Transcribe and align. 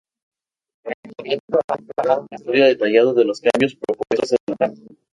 El 0.83 0.93
Ayuntamiento 1.03 1.59
ha 1.67 1.75
encargado 1.77 2.21
un 2.21 2.27
estudio 2.31 2.65
detallado 2.65 3.13
de 3.13 3.23
los 3.25 3.39
cambios 3.39 3.75
propuestos 3.75 4.31
en 4.31 4.55
la 4.59 4.65
red. 4.67 4.79